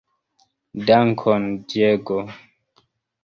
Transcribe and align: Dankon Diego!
Dankon 0.87 1.45
Diego! 1.73 2.17